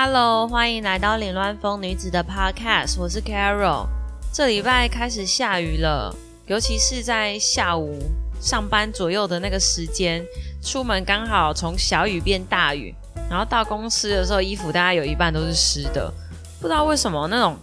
[0.00, 3.88] Hello，欢迎来到凌乱风女子的 Podcast，我是 Carol。
[4.32, 6.14] 这礼拜开始下雨了，
[6.46, 7.98] 尤其是在下午
[8.40, 10.24] 上班左右的那个时间，
[10.62, 12.94] 出门刚好从小雨变大雨，
[13.28, 16.14] 然后到公司的时候，衣服大概有一半都是湿的。
[16.60, 17.56] 不知道为什么那种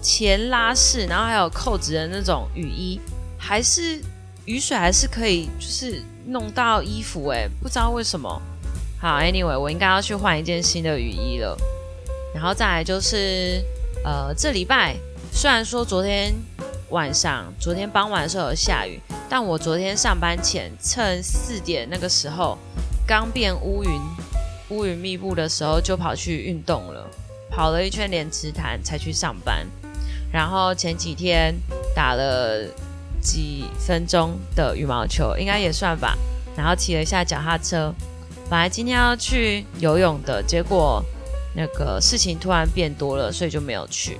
[0.00, 2.98] 前拉式，然后还有扣子的那种雨衣，
[3.36, 4.00] 还是
[4.46, 8.40] 雨水还是可以就是弄到衣服诶，不知道为什么。
[8.98, 11.54] 好，Anyway，我应该要去换一件新的雨衣了。
[12.34, 13.62] 然后再来就是，
[14.04, 14.96] 呃，这礼拜
[15.32, 16.34] 虽然说昨天
[16.90, 22.58] 晚上、昨天傍晚的时候有下雨，但我昨天上班前趁四点那个时候
[23.06, 24.00] 刚变乌云、
[24.70, 27.06] 乌云密布的时候，就跑去运动了，
[27.50, 29.66] 跑了一圈连池潭才去上班。
[30.32, 31.54] 然后前几天
[31.94, 32.66] 打了
[33.20, 36.16] 几分钟的羽毛球，应该也算吧。
[36.56, 37.94] 然后骑了一下脚踏车。
[38.50, 41.02] 本来今天要去游泳的，结果
[41.54, 44.18] 那个事情突然变多了，所以就没有去。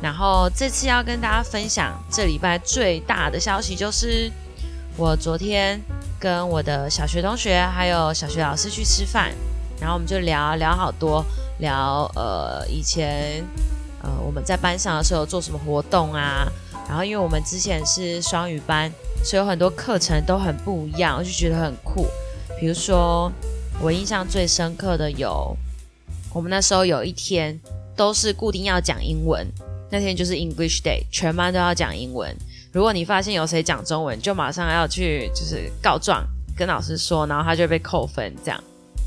[0.00, 4.30] 然后这次要跟大家分享这礼拜最大的消息，就是
[4.96, 5.80] 我昨天
[6.18, 9.32] 跟我的小学同学还有小学老师去吃饭，
[9.80, 11.24] 然后我们就聊聊好多，
[11.58, 13.44] 聊呃以前
[14.02, 16.50] 呃我们在班上的时候做什么活动啊。
[16.88, 18.90] 然后因为我们之前是双语班，
[19.24, 22.06] 所以有很多课程都很不一样，我就觉得很酷。
[22.58, 23.30] 比如说，
[23.80, 25.56] 我印象最深刻的有，
[26.34, 27.58] 我们那时候有一天
[27.96, 29.46] 都是固定要讲英文，
[29.90, 32.34] 那天就是 English Day，全班都要讲英文。
[32.72, 38.64] 如果你发现有谁讲中文，就马上要去就是告状，跟老师说，然后他就被扣分这样。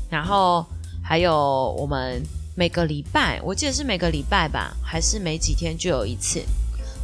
[0.08, 0.64] 然后
[1.02, 2.22] 还有我们
[2.54, 6.40] 每个礼拜，我记得是每个礼拜吧，还是每几天就有一次，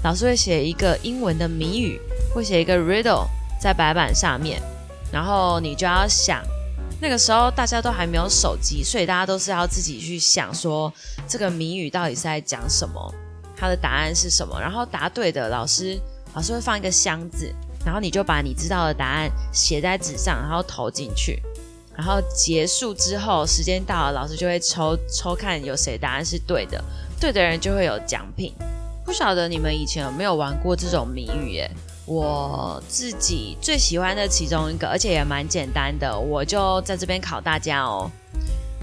[0.05, 2.01] 老师会写一个英文的谜语，
[2.33, 3.27] 会写一个 riddle
[3.61, 4.63] 在白板上面。
[5.13, 6.43] 然后你就要想，
[7.03, 10.91] 那个时候大家都还没有手机，所以大家都是要自己去想说
[11.27, 13.13] 这个谜语到底是在讲什么，
[13.57, 14.57] 它的答案是什么。
[14.61, 16.01] 然后答对的老师，
[16.33, 17.53] 老师会放一个箱子，
[17.85, 21.43] 然后你就把你知道的答案写在纸上，然后投进去。
[21.97, 26.81] 然后结束之后，时间到了，老师就会抽抽看有谁答案是对的，
[27.19, 28.55] 对的人就会有奖品。
[29.05, 31.69] 不晓得你们以前有没有玩过这种谜语耶？
[32.05, 38.11] 我自己最喜欢的其中一个，而且也蛮简单的，我就在这边考大家哦。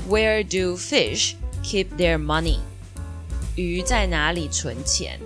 [0.09, 2.59] Where do fish keep their money？
[3.55, 5.19] 鱼在哪里存钱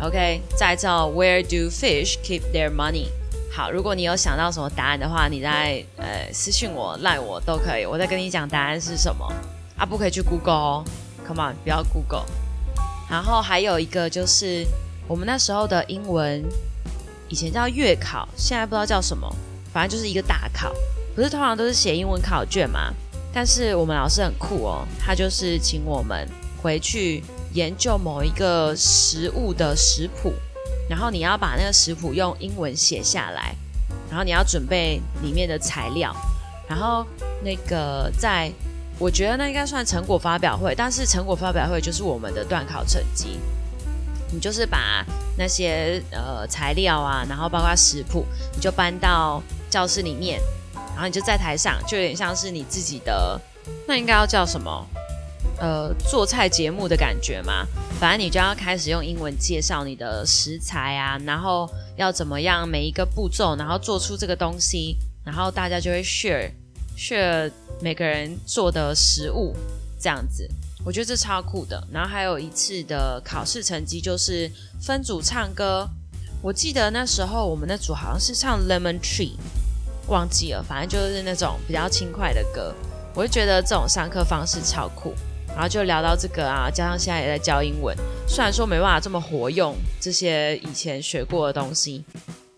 [0.00, 3.08] ？OK，再造 Where do fish keep their money？
[3.52, 9.30] 好，如果你有想到什么答案的话，你再呃私信我、赖我都可以，我再跟你讲答案是什么。
[9.76, 10.84] 啊，不可以去 Google 哦
[11.26, 12.24] ，Come on，不要 Google。
[13.10, 14.66] 然后还有一个就是
[15.06, 16.42] 我们那时候的英文。
[17.34, 19.28] 以前叫月考，现在不知道叫什么，
[19.72, 20.72] 反正就是一个大考。
[21.16, 22.94] 不是通常都是写英文考卷吗？
[23.32, 26.28] 但是我们老师很酷哦，他就是请我们
[26.62, 30.32] 回去研究某一个食物的食谱，
[30.88, 33.56] 然后你要把那个食谱用英文写下来，
[34.08, 36.14] 然后你要准备里面的材料，
[36.68, 37.04] 然后
[37.42, 38.48] 那个在，
[38.96, 43.40] 我觉得那应该算成果发表会，但是成果发表会就是我们的段考成绩。
[44.30, 45.04] 你就是把
[45.36, 48.24] 那些呃材料啊，然后包括食谱，
[48.54, 50.40] 你就搬到教室里面，
[50.74, 53.40] 然后你就在台上，就有点像是你自己的，
[53.86, 54.86] 那应该要叫什么？
[55.58, 57.66] 呃，做菜节目的感觉嘛。
[58.00, 66.50] 反正你就要开始用英文介绍你的食材啊，然后要怎么样每一个步骤，然后做出这个东西，然后大家就会 share
[66.98, 67.50] share
[67.80, 69.54] 每个人做的食物
[70.00, 70.48] 这样子。
[70.84, 74.50] 我觉得这超酷的，然后还有一次的考试成绩就是
[74.82, 75.88] 分组唱歌，
[76.42, 79.32] 我记得那时候我们那组好像是唱 Lemon Tree，
[80.08, 82.74] 忘记了，反正就是那种比较轻快的歌，
[83.14, 85.14] 我就觉得这种上课方式超酷，
[85.48, 87.96] 然后就聊到这个啊，加上现在也在教英文，
[88.28, 92.04] 虽然说没办法这么活用这些以前学过的东西，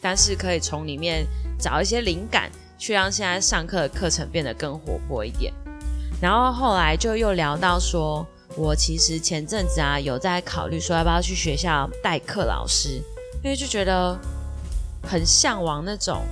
[0.00, 1.24] 但是可以从里面
[1.60, 5.54] 找一些灵感，去让现在上课的课程变得更活泼一点。
[6.20, 8.26] 然后后来就又聊到说，
[8.56, 13.02] 我其实前阵子啊有在考虑说要不要去学校代课老师，
[13.44, 14.18] 因为就觉得
[15.02, 16.22] 很向往那种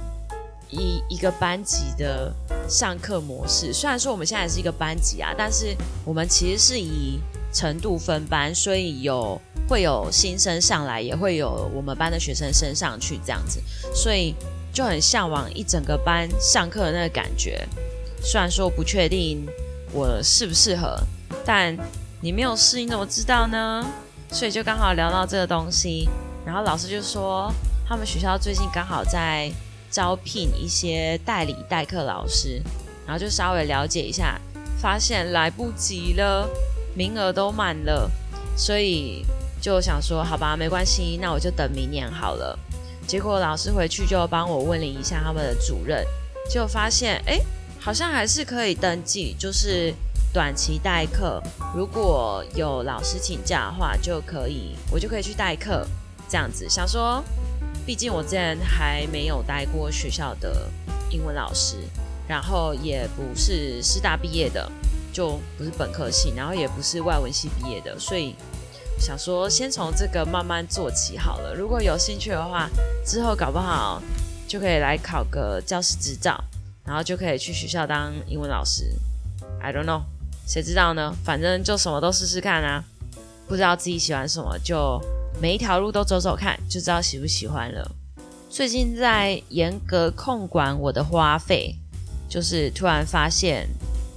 [0.70, 2.32] 一一个班级的
[2.66, 3.74] 上课模式。
[3.74, 7.20] 虽然说我们现在是一个班级啊，但是我们其实是以
[7.52, 9.38] 程度分班，所以有
[9.68, 13.60] 会有新生上来，也会有我们班的学生升上去这样子，
[13.94, 14.34] 所以
[14.72, 17.68] 就很向往一整个班上课的那个感觉。
[18.22, 19.46] 虽然说不确定。
[19.94, 20.98] 我适不适合？
[21.46, 21.76] 但
[22.20, 23.86] 你没有试，你怎么知道呢？
[24.30, 26.08] 所以就刚好聊到这个东西，
[26.44, 27.52] 然后老师就说
[27.88, 29.48] 他们学校最近刚好在
[29.90, 32.60] 招聘一些代理代课老师，
[33.06, 34.40] 然后就稍微了解一下，
[34.76, 36.48] 发现来不及了，
[36.96, 38.10] 名额都满了，
[38.56, 39.24] 所以
[39.60, 42.58] 就想说，好吧，没关系，那我就等明年好了。
[43.06, 46.04] 结果老师回去就帮我问了一下他们的主任，
[46.50, 47.38] 就发现，哎，
[47.84, 49.92] 好像还是可以登记，就是
[50.32, 51.42] 短期代课，
[51.76, 55.86] 如果有老师请假的话，就可以，我就可以去代课，
[56.26, 56.66] 这样子。
[56.66, 57.22] 想说，
[57.84, 60.66] 毕竟我之前还没有待过学校的
[61.10, 61.76] 英文老师，
[62.26, 64.72] 然后也不是师大毕业的。
[65.12, 68.34] 就不是本科系，然后也不是外文系毕业的，所以
[68.98, 71.54] 想说先从这个慢慢做起好了。
[71.54, 72.68] 如果有兴趣的话，
[73.06, 74.02] 之后搞不好
[74.48, 76.42] 就可以来考个教师执照，
[76.86, 78.84] 然后就可以去学校当英文老师。
[79.60, 80.02] I don't know，
[80.46, 81.14] 谁知道呢？
[81.24, 82.84] 反正就什么都试试看啊！
[83.48, 85.00] 不知道自己喜欢什么，就
[85.40, 87.90] 每一条路都走走看，就知道喜不喜欢了。
[88.50, 91.74] 最近在严格控管我的花费，
[92.28, 93.68] 就是突然发现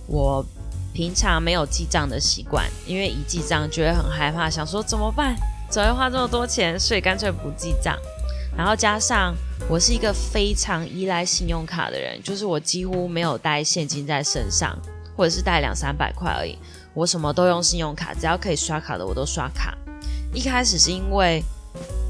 [0.07, 0.45] 我。
[0.93, 5.35] 平常没有记账的习惯，因为一记账就会很害怕，想说怎么办？
[5.69, 6.79] 怎么会花这么多钱？
[6.79, 7.95] 所以干脆不记账。
[8.57, 9.35] 然后加上
[9.69, 14.77] 我是一个非常依赖信用卡的人，就是我几乎没有带现金在身上，
[15.15, 16.57] 或者是带两三百块而已。
[16.93, 19.77] 我什么都用信用卡，只要可以刷卡的我都刷卡。
[20.33, 21.43] 一开始是因为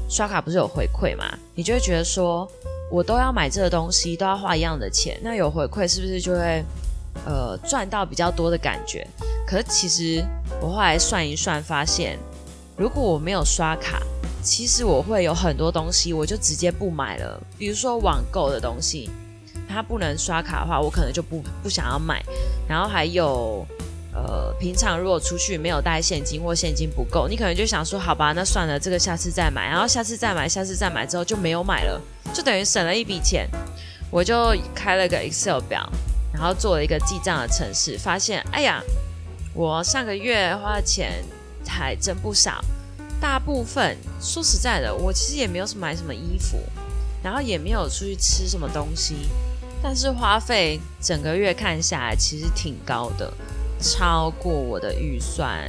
[0.08, 1.24] 刷卡不是有回馈嘛，
[1.54, 2.48] 你就会觉得说
[2.90, 6.64] 我都要买这个东西，都要花一样的钱，那有回馈是不是就会？
[7.26, 9.04] 呃，赚到比较多的感觉，
[9.44, 10.24] 可是其实
[10.60, 12.16] 我后来算一算，发现
[12.76, 14.00] 如果我没有刷卡，
[14.42, 17.40] 其实我会有很多东西我就直接不买了。
[17.58, 19.10] 比如说网购的东西，
[19.68, 22.24] 它不能刷卡的话，我可能就不不想要买。
[22.68, 23.66] 然后还有
[24.14, 29.68] 呃，平常如果出去没有带现金或现金不够，你可能就想说，好吧，那算了，这个下次再买。
[29.68, 32.00] 然后下次再买，下次再买之后就没有买了，
[32.32, 33.48] 就等于省了一笔钱。
[34.10, 35.88] 我就开了个 Excel 表。
[36.30, 38.80] 然后做了一个记账的程式，发现，哎呀，
[39.54, 41.24] 我上个月花的钱
[41.66, 42.62] 还真不少。
[43.20, 46.58] 大部分说实在的，我其实也没有买什么衣服，
[47.22, 49.28] 然后也没有出去吃什么东西，
[49.82, 53.32] 但是花费整个月看下来其实挺高的，
[53.80, 55.64] 超过我的预算，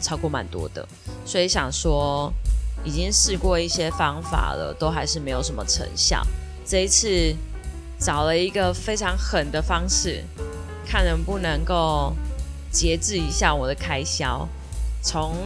[0.00, 0.86] 超过蛮多的。
[1.24, 2.32] 所以想说，
[2.84, 6.26] 已经试过一些方法了，都还是没有什么成效。
[6.66, 7.34] 这一次。
[7.96, 10.22] 找了一个非常狠的方式，
[10.84, 12.12] 看能不能够
[12.70, 14.46] 节制一下我的开销。
[15.00, 15.36] 从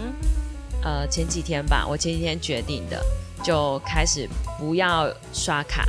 [0.88, 2.98] 呃前几天吧，我前几天决定的，
[3.44, 4.26] 就开始
[4.58, 5.84] 不要刷卡，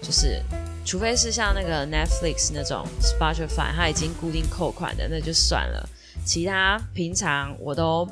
[0.00, 0.40] 就是
[0.84, 5.88] 除非是像那个 Netflix 那种 Spotify，它已经固定扣款的，那就算了。
[6.24, 8.08] 其他平常我都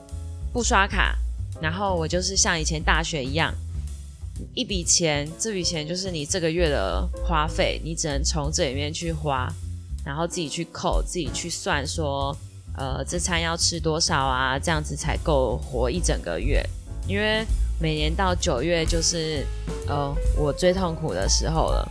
[0.52, 1.16] 不刷卡，
[1.62, 3.54] 然后我就是像以前大学一样。
[4.54, 9.48] 一笔钱，这笔钱就是你这个月的花费，你只能从这里面去花，
[10.04, 12.36] 然后自己去扣，自己去算，说，
[12.78, 14.58] 呃，这餐要吃多少啊？
[14.58, 16.64] 这样子才够活一整个月。
[17.06, 17.44] 因为
[17.80, 19.44] 每年到九月就是，
[19.88, 21.86] 呃，我最痛苦的时候了，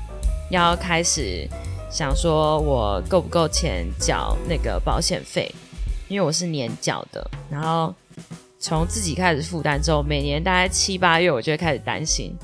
[0.50, 1.48] 要开始
[1.92, 5.54] 想说我够不够钱缴那个保险费，
[6.08, 7.94] 因为我是年缴的，然后。
[8.60, 12.36] 从自己开始负担之后，每年大概七八月，我就会开始担心。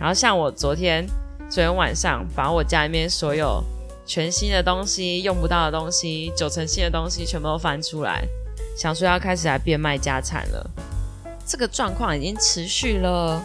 [0.00, 1.06] 然后像我昨天，
[1.48, 3.62] 昨天晚上把我家里面所有
[4.10, 8.26] 全新的东西、用不到的东西、九成新的东西全部都翻出来，
[8.76, 10.68] 想说要开始来变卖家产了。
[11.46, 13.40] 这个状况已经持续了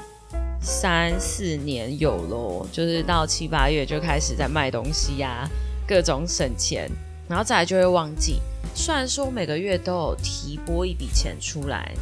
[0.59, 5.47] 三四年有咯，就是到七八月就开始在卖东西呀，
[5.87, 6.89] 各种省钱，
[7.29, 8.41] 然后再来就会忘记。
[8.73, 11.93] 虽然说每个月都有提拨一笔钱出来，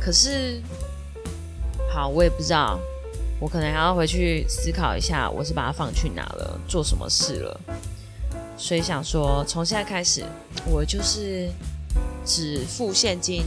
[0.00, 0.60] 可是
[1.88, 2.80] 好，我也不知道，
[3.44, 7.60] 我可能还要回去思考一下，我是把它放去哪了，做什么事了。
[8.56, 10.24] 所以想说，从现在开始，
[10.64, 11.50] 我就是
[12.24, 13.44] 只付现金，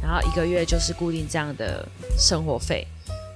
[0.00, 1.86] 然后一个月就是固定这样的
[2.16, 2.86] 生活费，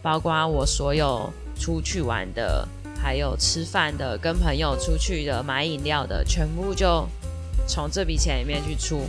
[0.01, 2.67] 包括我所有出去玩的，
[2.99, 7.07] 还有吃饭的，跟朋友出去的，买饮料的，全部就。
[7.67, 9.01] 从这笔钱里面去出，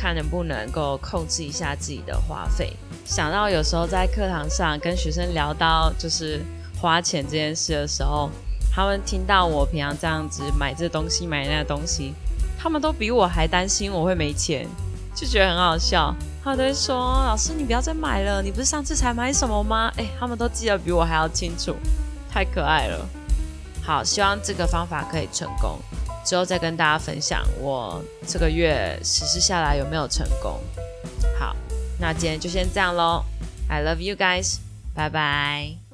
[0.00, 2.74] 看能不能够控制一下自己的花费。
[3.04, 6.40] 想到有时候在课堂上跟学生聊到就是
[6.80, 8.30] 花钱这件事的时候，
[8.74, 12.14] 他们听到我平常这样子买这东西买那东西，
[12.58, 14.66] 他们都比我还担心我会没钱，
[15.14, 16.14] 就觉得很好笑。
[16.42, 21.76] 他们都会说：“老师，你不要再买了，你不是上次才买什么吗？” 哎，他们都记得比我还要清楚，
[22.30, 23.06] 太可爱了。
[23.84, 25.78] 好，希望这个方法可以成功。
[26.24, 30.60] 之后再跟大家分享我这个月实施下来有没有成功。
[31.38, 31.56] 好，
[31.98, 33.24] 那今天就先这样喽。
[33.68, 34.58] I love you guys，
[34.94, 35.89] 拜拜。